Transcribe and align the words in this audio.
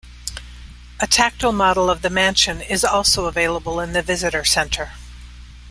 A 0.99 1.05
tactile 1.05 1.51
model 1.51 1.87
of 1.87 2.01
the 2.01 2.09
Mansion 2.09 2.59
is 2.59 2.83
also 2.83 3.25
available 3.25 3.79
in 3.79 3.93
the 3.93 4.01
Visitor 4.01 4.43
Center. 4.43 4.93